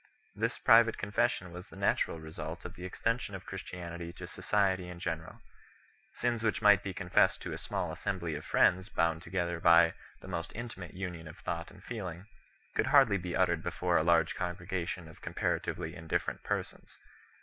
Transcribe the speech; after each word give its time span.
This 0.33 0.57
private 0.57 0.97
confession 0.97 1.51
was 1.51 1.67
the 1.67 1.75
natural 1.75 2.19
result 2.19 2.65
of 2.65 2.73
the 2.73 2.85
extension 2.85 3.35
of 3.35 3.45
Christianity 3.45 4.11
to 4.13 4.25
society 4.25 4.89
in 4.89 4.97
general. 4.97 5.41
Sins 6.15 6.43
which 6.43 6.59
might 6.59 6.81
be 6.81 6.91
confessed 6.91 7.39
to 7.43 7.53
a 7.53 7.57
small 7.59 7.91
as 7.91 7.99
sembly 7.99 8.35
of 8.35 8.43
friends 8.43 8.89
bound 8.89 9.21
together 9.21 9.59
by 9.59 9.93
the 10.19 10.27
most 10.27 10.53
intimate 10.55 10.95
union 10.95 11.27
of 11.27 11.37
thought 11.37 11.69
and 11.69 11.83
feeling 11.83 12.25
could 12.73 12.87
hardly 12.87 13.19
be 13.19 13.35
uttered 13.35 13.61
before 13.61 13.97
a 13.97 14.03
large 14.03 14.33
congregation 14.33 15.07
of 15.07 15.21
comparatively 15.21 15.93
indifferent 15.95 16.41
persons. 16.41 16.97